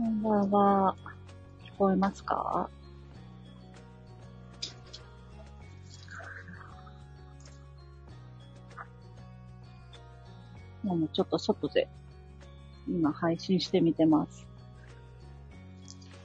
[0.00, 0.96] こんばんは。
[1.62, 2.70] 聞こえますか？
[10.82, 11.86] もうちょっと外で
[12.88, 14.46] 今配信してみてます。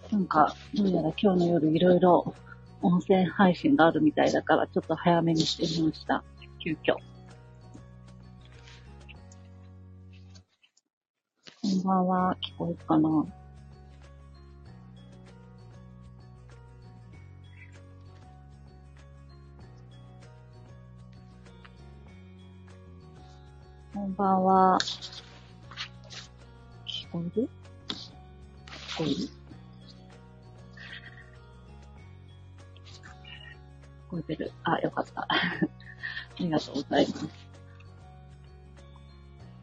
[0.09, 2.33] なんか、どうやら今日の夜いろいろ
[2.81, 6.23] 音声配信があるみたいだから、ちょっと早めにしてみました。
[6.63, 6.95] 急遽。
[11.61, 12.37] こんばんは。
[12.41, 13.25] 聞こえるかな？
[24.05, 24.77] こんばんは。
[26.85, 27.49] 聞こえる？
[27.87, 29.15] 聞こえる？
[29.15, 29.29] 聞
[34.11, 34.51] こえてる？
[34.63, 35.21] あ、よかった。
[35.25, 35.27] あ
[36.37, 37.27] りがとうございます。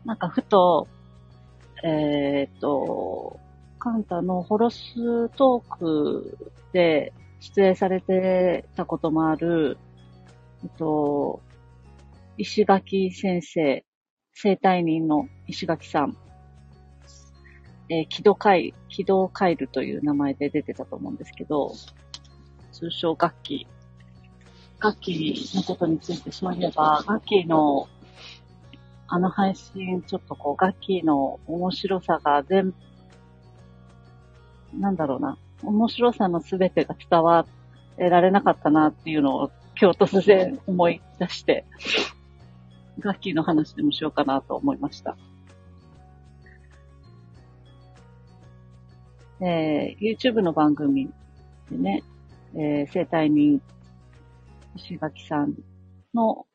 [0.05, 0.89] なんかふと、
[1.84, 3.39] えっ、と、
[3.79, 6.37] カンタのホロストーク
[6.73, 9.79] で出演されてたこともある、
[10.65, 11.41] えっと、
[12.39, 13.84] 石垣先生、
[14.34, 16.16] 生体人の石垣さん、
[17.88, 21.75] えー、木戸海、木戸海ルという名前で出てたと思うんですけど、
[22.72, 23.66] 通称楽器。
[24.80, 27.88] 楽器のことについてそういえば、楽器の
[29.14, 32.72] あの配信、ちょっとこう、楽器の面白さが全、
[34.72, 37.47] なんだろうな、面白さのすべてが伝わ
[37.98, 41.66] られなかったなっていうのを今日突然思い出して、
[42.98, 45.17] 楽器の話でもしようかなと思いました。
[49.41, 51.11] えー、YouTube の番組
[51.71, 52.03] でね、
[52.55, 53.61] えー、生体人、
[54.77, 55.55] 石垣さん
[56.15, 56.47] の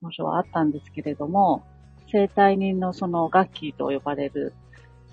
[0.00, 1.62] 登場はあったんですけれども、
[2.10, 4.54] 生体人のそのガッキーと呼ばれる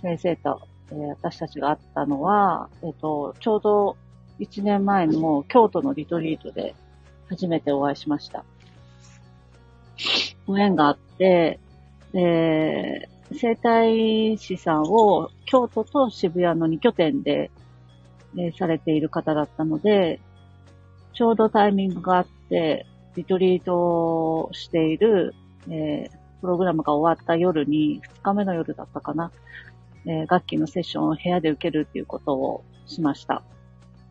[0.01, 0.61] 先生と、
[0.91, 3.97] えー、私たちが会ったのは、えっ、と、ちょうど
[4.39, 6.75] 1年前の京都のリトリートで
[7.29, 8.45] 初めてお会いしました。
[10.47, 11.59] ご縁があって、
[12.13, 17.51] で、生体師さんを京都と渋谷の2拠点で、
[18.37, 20.19] えーされている方だったので、
[21.13, 22.85] ちょうどタイミングがあって、
[23.15, 25.35] リトリートをしている、
[25.69, 29.31] えープログラムが終わった夜に、2日目の夜だったかな、
[30.05, 33.43] えー楽器のセッションを部屋で受けるっていうことをしました。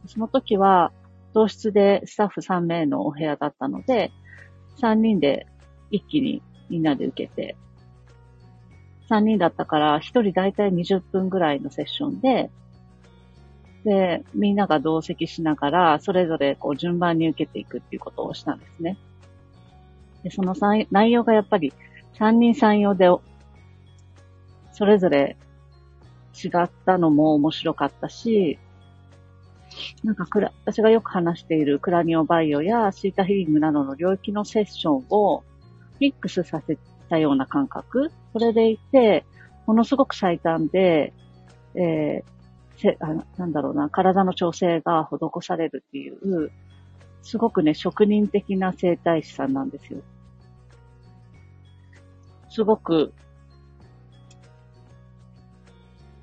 [0.06, 0.92] その時は、
[1.32, 4.10] 同室でスタッフ3名のお部屋だったので、
[4.80, 5.46] 3人で
[5.90, 7.56] 一気にみんなで受けて、
[9.08, 12.50] 3人だったから、1人だいたい20分ぐらいのセッションで、
[13.84, 18.98] で、みんなが同席しながら、それぞれこう順番に受けていくっていうことをしたんですね。
[20.24, 21.72] で、そのさん内容がやっぱり
[22.14, 23.08] 三人三様で、
[24.72, 25.36] それぞれ
[26.34, 28.58] 違ったのも面白かったし、
[30.02, 35.44] なんかクラ、私がよく話しているクラニオバイオやシータヒリングなどの領域のセッションを
[36.00, 39.24] ミックスさせたような感覚それでいて、
[39.66, 41.12] ものすごく最短で、
[41.74, 42.36] えー
[42.78, 43.06] せあ
[43.38, 46.50] なんだろうな、体の調整が施されるっていう、
[47.22, 50.00] すごくね、職人的な整体師さんなんですよ。
[52.50, 53.12] すごく、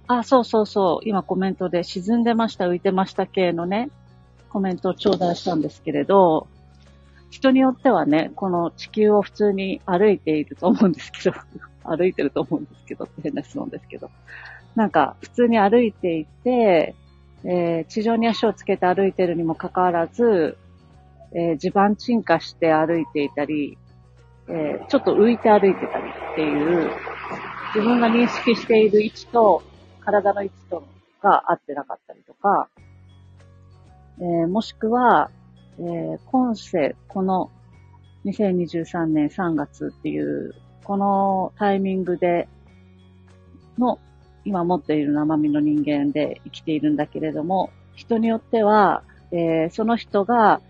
[0.08, 3.90] あ、そうそうそう、今コメントで沈んでました、浮いてました系のね、
[4.50, 6.48] コメントを頂戴したんですけれど、
[7.34, 11.36] 人によってはね、この地球を普通に歩いていると思うんですけど、
[11.84, 14.12] 歩いてると思うんですけどって変な質問ですけど、
[14.76, 16.94] なんか普通に歩いていて、
[17.44, 20.60] えー地上に足をつけて歩いてるにもかかわらず、
[21.32, 23.80] えー地盤沈下して歩いていたり、
[24.48, 26.92] えーちょっと浮いて歩いてたりっていう、
[27.74, 29.64] 自分が認識している位置と
[30.02, 30.84] 体の位置と
[31.24, 32.70] が合ってなかったりとか、
[34.20, 35.32] えーもしくは、
[35.80, 37.50] えー今世、この
[38.26, 40.54] 2023年3月っていう、
[40.84, 42.48] このタイミングで
[43.78, 44.00] の
[44.46, 50.62] 今持っている生身の人間で生きているんだけれども、人によっては、えーその人が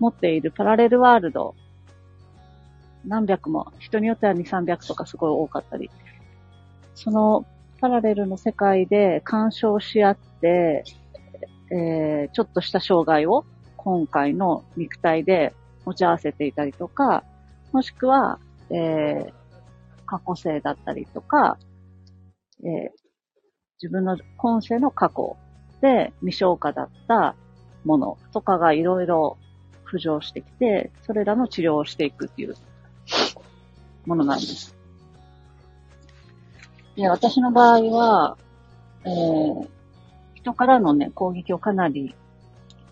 [0.00, 1.54] 持っているパラレルワールド、
[3.06, 5.90] 何百も、人によっては2、300とかすごい多かったり、
[6.94, 7.46] その
[7.80, 10.84] パラレルの世界で干渉し合って、
[11.70, 13.44] えーちょっとした障害を
[13.84, 17.24] 今回の肉体で持ち合わせていたりとか、
[17.72, 18.38] もしくは、
[18.70, 19.32] えー
[20.04, 21.58] 過去性だったりとか、
[22.62, 22.90] えー
[23.80, 25.36] 自分の今世の過去
[25.80, 27.34] で未消化だった
[27.84, 29.36] ものとかがいろいろ
[29.90, 32.54] 浮上してきて、それらの治療をしていくっていう
[34.06, 34.76] ものなんです。
[36.94, 38.36] で、私の場合は、
[39.04, 39.68] えー
[40.34, 42.14] 人からのね、攻撃をかなり、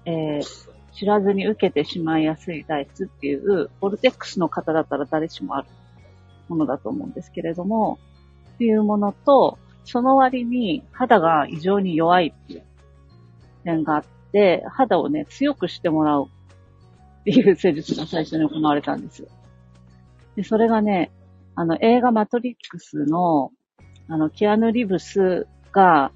[0.04, 0.69] えー、
[1.00, 5.68] 知らずに受けてしまいやすい体質っていう、ボルテックスの方だったら誰しもある
[6.48, 7.98] ものだと思うんですけれども、
[8.56, 12.62] っていうものと、その割に肌が異常に弱いっていう
[13.64, 19.28] 点があって、肌をね、強くしてもらうっていう施術が最初に行われたんですよ。
[20.36, 21.10] で、それがね、
[21.54, 23.52] あの、映画マトリックスの、
[24.06, 26.12] あの、キアヌ・リブスが、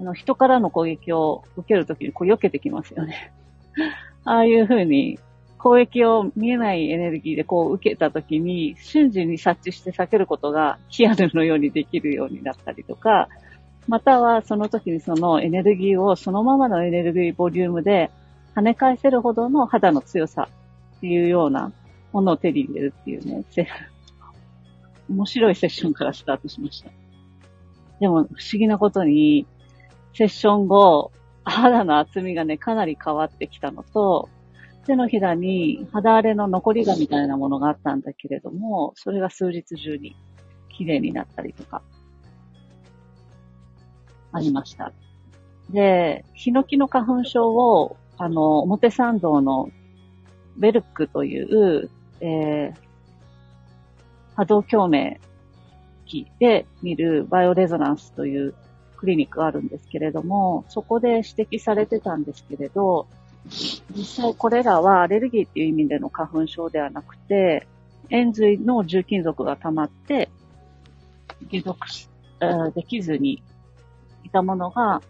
[0.00, 3.30] あの、人からの攻撃を受けるときにこう避けてきますよね。
[4.24, 5.18] ああいう風に、
[5.58, 13.28] 攻撃を見えないエネルギーでこう受けたときに、瞬時に察知して避けることがキアヌのようにできるようになったりとか、
[13.88, 18.10] またはその時にそのエネルギーをそのままのエネルギーボリュームで
[18.54, 20.48] 跳ね返せるほどの肌の強さ
[20.96, 21.72] っていうような
[22.12, 23.44] ものを手に入れるっていうね、
[25.08, 26.90] 面白いセッションからスタートしました。
[28.00, 29.46] でも不思議なことに、
[30.14, 31.12] セッション後、
[31.44, 34.28] 肌の厚みがね、かなり変わってきたのと、
[34.86, 40.16] 手のひらに肌荒れの残りがみたいなものがあったんだけれども、それが数日中に
[40.68, 41.82] 綺麗になったりとか、
[44.32, 44.92] ありました。
[45.70, 49.68] で、ヒノキの花粉症を、あの、表参道の
[50.56, 51.90] ベルックという、
[52.20, 52.74] えー、
[54.36, 55.20] 波動共鳴
[56.06, 58.54] 器で見るバイオレゾナンスという
[59.02, 63.08] クリニックがあるんですけれども、そこで指摘されてたんですけれど、
[63.96, 67.66] 実際これらはアレルギーっていう意味での花粉症ではなくて、
[68.10, 70.28] 塩髄の重金属が溜まって、
[71.50, 71.76] 解毒
[72.76, 73.42] できずに
[74.22, 75.02] いたものが、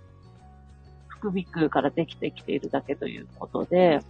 [1.08, 4.00] 副鼻腔からできてきているだけということで、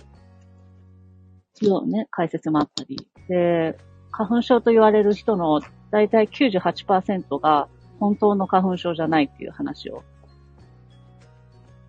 [1.60, 3.08] のね、解説もあったり。
[3.28, 3.76] で、
[4.12, 7.68] 花粉症と言われる人のだいたい98%が
[8.02, 10.02] 本当の花粉症じゃないっていう話を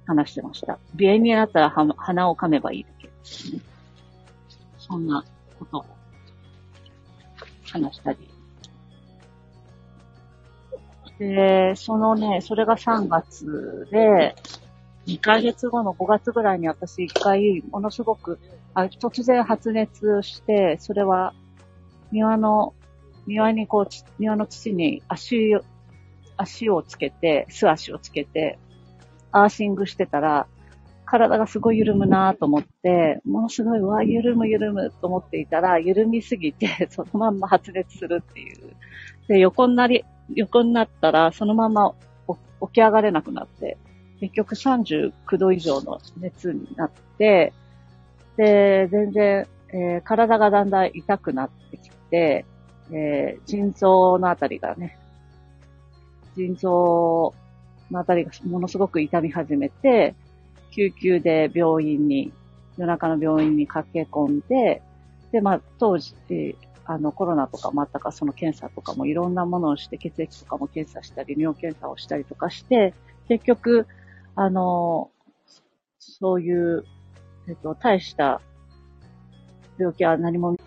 [0.06, 0.78] 話してました。
[0.96, 3.10] 鼻炎になったら鼻を噛めばいいだけ。
[4.78, 5.26] そんな
[5.58, 5.86] ことを
[7.64, 8.20] 話したり。
[11.18, 14.36] で、そのね、それが3月で、
[15.08, 18.38] 2ヶ月後の5月ぐらいに私一回、ものすごく、
[18.76, 21.34] あ突然発熱して、それは
[22.12, 22.76] 庭の、
[23.26, 25.56] 庭にこう、庭の土に足、
[26.44, 28.60] 足をつけて、素足をつけて、
[29.32, 30.48] アーシングしてたら、
[31.06, 38.74] 体がすごい緩むなと思って、ものすごい、わ、緩む緩むと思っていたら、緩みすぎて、 そのまんま発熱するっていう。
[39.28, 41.94] で、横になり、横になったら、そのまま
[42.62, 43.78] 起き上がれなくなって、
[44.20, 47.54] 結局39度以上の熱になって、
[48.38, 52.46] で、全然、えー、体がだんだん痛くなってきて、
[52.92, 54.98] えー、腎臓のあたりがね、
[56.36, 57.34] 腎臓
[57.92, 60.16] のあたりがものすごく痛み始めて、
[60.72, 62.32] 救急で病院に、
[62.78, 64.82] 夜中の病院に駆け込んで、
[65.32, 66.16] で、まあ、当時、
[66.86, 72.94] あの、コロナとかもあったか、その検査とかもいろんなものをして、血液とかも検査したり、尿検査をしたりとかして、
[73.28, 73.88] 結局、
[74.36, 75.12] あの、
[76.00, 76.84] そういう、
[77.48, 78.42] えっと、大した
[79.78, 80.60] 病気は何も、聞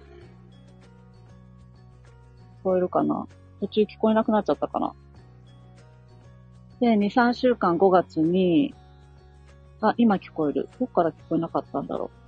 [2.62, 3.26] こえるかな？
[3.61, 4.92] 途中聞こえなくなっちゃったかな？
[6.80, 8.75] で、2、3週間5月に、
[9.80, 10.68] あ、今聞こえる。
[10.78, 12.26] どっから聞こえなかったんだろう。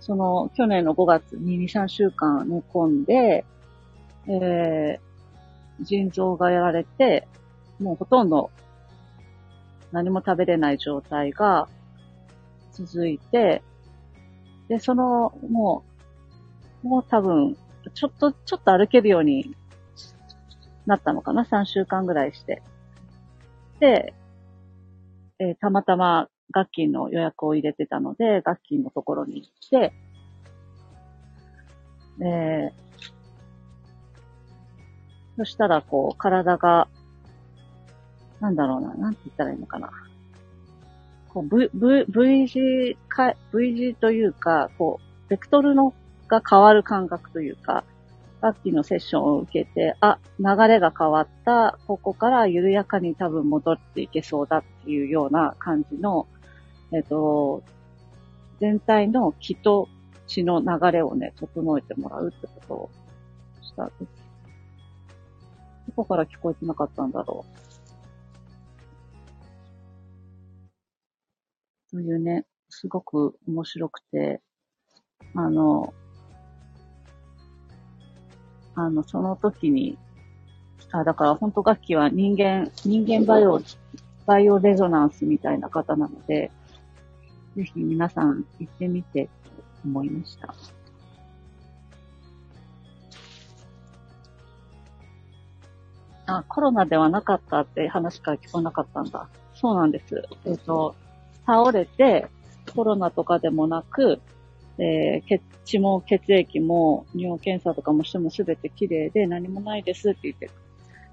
[0.00, 3.44] その、去年の5月に2、3週間寝込んで、
[4.26, 7.26] えー、腎臓がやられて、
[7.78, 8.50] もうほとんど
[9.92, 11.68] 何も食べれない状態が
[12.72, 13.62] 続いて、
[14.68, 15.84] で、その、も
[16.84, 17.56] う、もう多分、
[17.94, 19.54] ちょっと、ちょっと歩けるように
[20.86, 22.62] なったのかな ?3 週間ぐらいして。
[23.80, 24.14] で、
[25.38, 29.92] えー、たまたま楽器の予約を入れてたので、楽器のところに行って、
[32.20, 32.72] えー、
[35.36, 36.88] そしたら、こう、体が
[38.40, 39.90] なんだろうな、なんて言ったらいいのかな。
[41.28, 45.92] こう v, v, v 字か、V 字というか、こう、ベクトルの
[46.28, 47.84] が変わる感覚というか、
[48.40, 56.28] さっきのセッションを受けて、あ、流れが変わった、ここから緩やかに多分戻っていけそうだっていうような感じの、
[56.92, 57.64] えっと、
[58.60, 59.88] 全体の気と
[60.28, 62.90] 血の流れをね、整えてもらうってことを
[63.62, 64.06] したんです。
[65.88, 67.58] どこから聞こえてなかったんだろう。
[71.90, 74.40] というね、すごく面白くて、
[75.34, 75.92] あの、
[78.78, 79.98] あの、その時に、
[80.92, 83.60] あ、だから本当楽器は人間、人間バイオ
[84.24, 86.52] バイオレゾナンスみたいな方なので、
[87.56, 89.30] ぜひ皆さん行ってみてと
[89.84, 90.54] 思いました。
[96.26, 99.28] あ、コロナではなかったって話から聞こえなかったんだ。
[99.54, 100.22] そうなんです。
[100.44, 100.94] えっ、ー、と、
[101.44, 102.28] 倒れて、
[102.76, 104.20] コロナとかでもなく、
[104.78, 110.50] えー、血、も血液も尿検査とかもしてもすべて綺麗で何もないですって言って、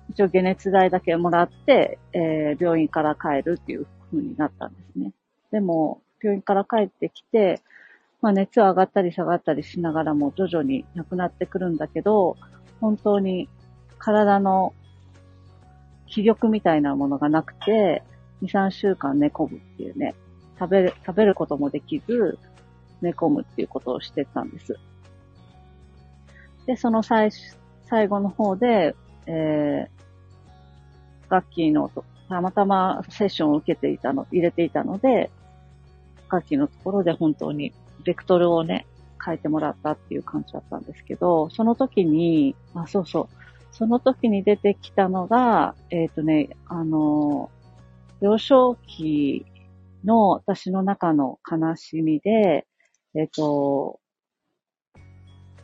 [0.10, 5.12] 一応解熱剤だけもらって、えー、病院から帰るっていう風になったんですね。
[5.52, 7.62] でも、病院から帰ってきて、
[8.22, 12.38] まあ熱は上がったり下がったりしながらも徐々に良くなってくるんだけど、
[12.82, 13.50] 本当に
[13.98, 14.74] 体の
[16.08, 18.04] 気力みたいなものがなくて、
[18.42, 20.16] 2、3週間寝込むっていうね、
[20.60, 22.38] 食べる、食べることもできず、
[23.02, 24.78] 寝込むっていうことをしてたんです。
[26.66, 27.32] で、その最、
[27.84, 28.96] 最後の方で、
[29.28, 31.92] えー、ガッキーの
[32.30, 35.30] たまたまセッションを受けていたの、入れていたので、
[36.30, 37.74] ガッキーのところで本当に
[38.04, 38.86] ベクトルをね、
[39.24, 43.28] 変えてもらったっていう感じだったんですけど、その時に、あ、そうそう、
[43.72, 47.50] その時に出てきたのが、えっ、ー、とね、あの、
[48.22, 49.46] 幼少期
[50.04, 52.66] の私の中の悲しみで、
[53.16, 54.00] えっ、ー、と、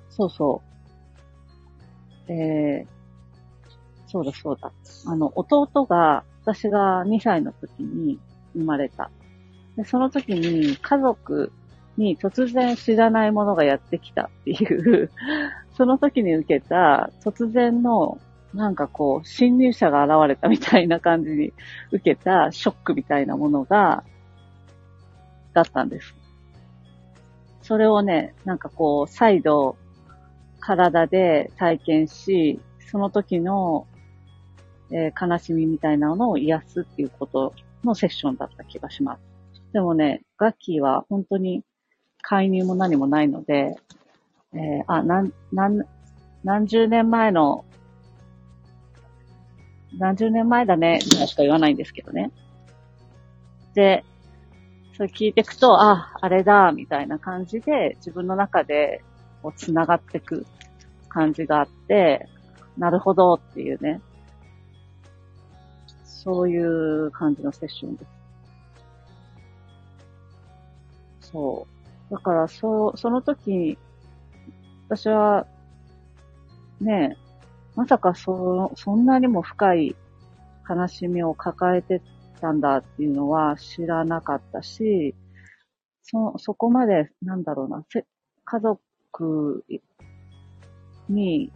[0.10, 0.62] そうそ
[2.28, 2.88] う、えー、
[4.08, 4.72] そうだそうだ。
[5.06, 8.20] あの、弟が、私が2歳の時に
[8.54, 9.12] 生まれた。
[9.78, 11.52] でその時に家族
[11.98, 15.10] に突然知らないものがやってきたっていう
[15.78, 18.20] その時に受けた突然の
[18.54, 21.54] なんかこう侵入者が現れたみたいな感じに
[21.92, 24.04] 受けたショックみたいなものが、
[25.54, 26.21] だったんです。
[27.72, 29.78] それをね、なんかこう再度
[30.60, 32.60] 体で体験し、
[32.92, 33.88] その時の、
[34.92, 37.54] えー、悲しみみたいなのを癒すっていうこと
[37.86, 39.22] のセッションだった気がします。
[39.72, 41.64] でもね、ガッキーは本当に
[42.22, 43.78] 介入も何もないので、
[44.54, 45.82] えー、あ、なん、なん、
[46.44, 47.64] 何十年前の、
[49.98, 52.32] 何十年前だね、しか言わないんですけどね。
[53.76, 54.04] で、
[55.02, 59.04] それ聞いていくと、あ、あれだ、みたいな感じで、自分の中で、
[59.42, 60.46] こう、繋がっていく
[61.10, 62.30] 感じがあって、
[62.78, 64.00] なるほどっていうね。
[66.04, 68.06] そういう感じのセッションで
[71.22, 71.32] す。
[71.32, 71.66] そ
[72.12, 72.14] う。
[72.14, 73.80] だから、そう、その時、
[74.88, 75.48] 私は、
[76.80, 77.18] ねえ
[77.76, 79.96] まさかそ、そんなにも深い
[80.70, 82.04] 悲しみを抱えて
[82.42, 85.16] たんだっていうのは知らなかったし、
[86.04, 88.06] そ、そこまで、なんだろうな、せ
[88.44, 89.64] 家族
[91.08, 91.52] に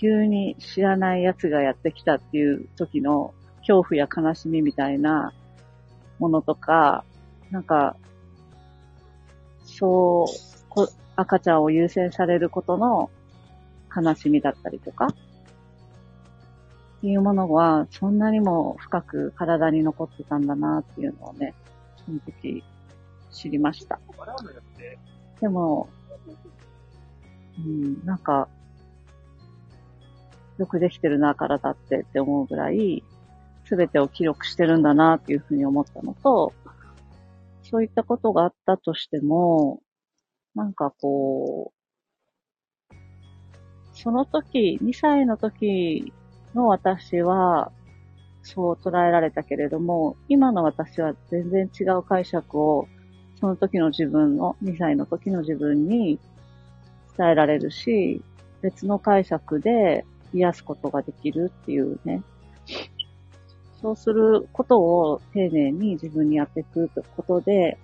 [0.00, 5.32] 急に知らない奴がやってきたっていう時の恐怖や悲しみみたいな
[6.18, 7.04] ものとか、
[7.50, 7.96] なんか、
[9.64, 13.10] そう、こ赤ちゃんを優先されることの
[13.94, 15.08] 悲しみだったりとか、
[17.04, 21.52] っていうものは、そんなにも深く体に残ってたんだなっていうのをね、
[22.02, 22.64] その時
[23.30, 24.00] 知りました。
[25.38, 25.90] でも、
[27.58, 28.48] うん、なんか、
[30.56, 33.04] よくできてるな、体ってって思うぐらい、
[33.66, 36.54] すべてを記録してるんだなっていうふうに思ったのと、
[37.64, 39.82] そういったことがあったとしても、
[40.54, 41.74] なんかこ
[42.90, 42.94] う、
[43.92, 46.14] その時、2歳の時
[46.54, 47.72] の私は、
[48.42, 52.88] そう捉えられたけれども、今の私は全然違う解釈を、
[53.40, 56.18] その時の自分の、2歳の時の自分に
[57.16, 58.22] 伝えられるし、
[58.60, 62.22] 別の解釈で癒すことができるっていうね、
[63.80, 67.78] そうすることを丁寧に自分にやっていくことで、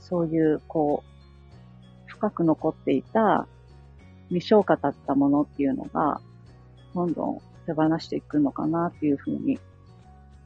[0.00, 3.46] そういう、こう、深く残っていた
[4.28, 6.20] 未消化だったものっていうのが、
[6.94, 9.58] どんどん手放していくのかなっていうふうに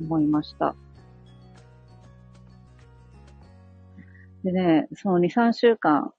[0.01, 0.75] 思いました。
[4.45, 6.13] でね、その2、3週間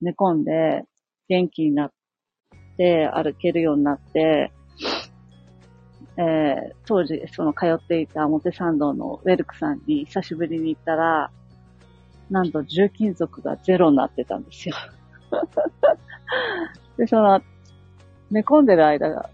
[0.00, 0.84] 寝込んで
[1.28, 1.92] 元気になっ
[2.76, 4.52] て歩けるようになって、
[6.18, 11.30] えー、当時、その通っていた表参道のウェルクさんに久しぶりに行ったら、
[12.30, 14.76] なんと重金属がゼロになってたんですよ。
[16.96, 17.40] で、その、
[18.30, 19.30] 寝込んでる間が、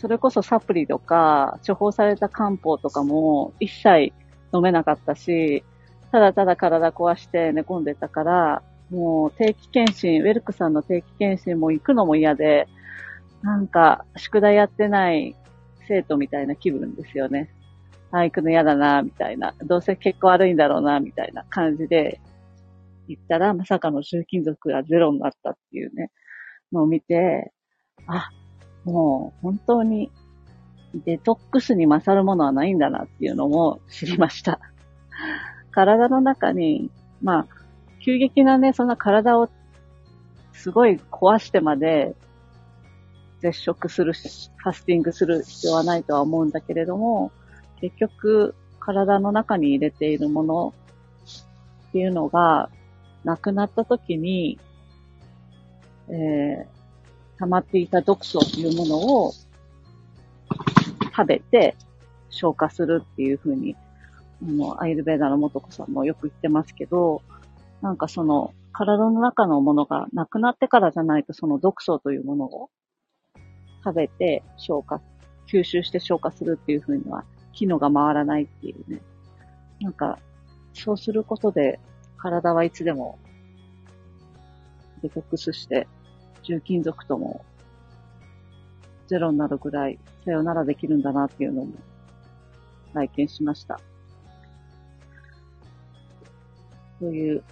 [0.00, 4.14] それこそサプリとか、処方された漢方とかも一切
[4.54, 5.62] 飲めなかったし、
[6.10, 12.66] ただただ体壊して寝込んでたから、もう定期検診、ウェルクさんの定期検診も行くのも嫌で、
[13.42, 15.36] なんか宿題やってない
[15.86, 17.50] 生徒みたいな気分ですよね。
[18.10, 19.54] あ、行くの嫌だな、みたいな。
[19.66, 22.22] どうせ結構悪いんだろうな、みたいな感じで
[23.06, 26.10] 行ったら、まさかの重金属がゼロになったっていうね、
[26.72, 27.52] のを見て、
[28.06, 28.30] あ、
[28.84, 30.10] もう本当に
[30.94, 34.60] デトックスに勝るものはないんだなっていうのも知りました。
[35.70, 36.90] 体の中に、
[37.22, 37.46] まあ、
[38.00, 39.48] 急激なね、そんな体を
[40.52, 42.16] すごい壊してまで
[43.40, 47.30] 絶食するし、ファスティングする必要はないとは思うんだけれども、
[47.80, 50.74] 結局、体の中に入れているもの
[51.88, 52.68] っていうのが、
[53.24, 54.58] なくなった時に、
[56.08, 56.79] えー、
[57.40, 59.32] 溜まっていた毒素というものを
[61.16, 61.74] 食べて
[62.28, 63.76] 消化するっていうふうに、
[64.42, 67.22] あの、アイルベーダの元子さんもよく言ってますけど、
[67.80, 72.70] なんかその、体の中のものがなくなってからじゃないとその毒素というものを
[73.84, 75.00] 食べて消化、
[75.50, 79.00] 吸収して消化するっていうふうには機能が回らないっていうね。
[79.80, 80.18] なんか、
[80.74, 81.80] そうすることで
[82.18, 83.18] 体はいつでも
[85.02, 85.88] デトックスして
[86.50, 87.44] 重金属とも
[89.06, 91.72] ゼロになるぐらいさよならできるんだなっていうのも
[92.94, 93.80] 体験しました。
[97.00, 97.42] そういう、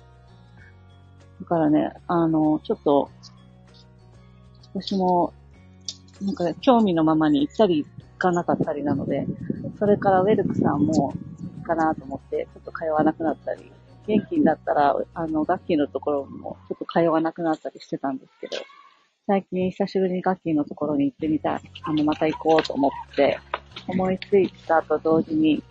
[1.41, 3.11] だからね、あの、ちょっと、
[4.75, 5.33] 私も、
[6.21, 9.27] なんか興味のままに行ったり行かなかったりなので、
[9.79, 11.15] それからウェルクさんも
[11.65, 13.73] かなと思って、ちょっと通わなくなったり、
[14.07, 18.57] 元気になったら、あの、楽器のところもちょっと通わなくなったりしてたんですけど、
[19.29, 21.61] 最近久しぶりに楽器のところに行ってみたい。
[21.83, 23.39] あの、また行こうと思って、
[23.87, 25.63] 思いついたと同時に、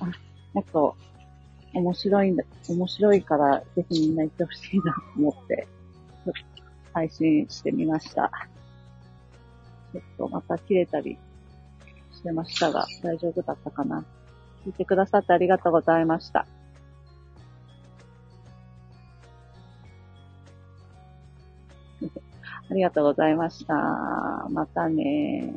[0.00, 0.04] あ、
[0.52, 0.94] もっと
[1.72, 5.66] 面白いんだ、面白いからぜひみんな行ってほしいなと思って、
[6.92, 8.30] 配信してみました。
[9.94, 11.16] ちょっとまた切れたり
[12.12, 14.04] してましたが、大丈夫だったかな。
[14.66, 16.46] 聞いてくださってありがとうございました。
[22.76, 23.74] ありがとうございました。
[24.50, 25.52] またね